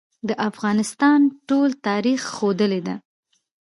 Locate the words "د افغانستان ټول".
0.27-1.69